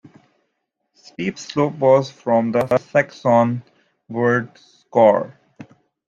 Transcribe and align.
Steep 0.95 1.37
slope 1.37 1.75
was 1.75 2.09
from 2.09 2.51
the 2.53 2.77
Saxon 2.79 3.61
word 4.09 4.51
"scor". 4.55 5.35